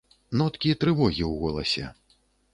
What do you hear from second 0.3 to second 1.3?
Ноткі трывогі